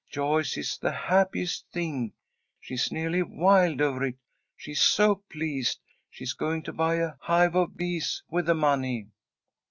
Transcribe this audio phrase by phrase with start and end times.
[0.09, 2.13] Joyce is the happiest thing!
[2.59, 4.15] She's nearly wild over it,
[4.57, 5.79] she's so pleased.
[6.09, 9.09] She's going to buy a hive of bees with the money."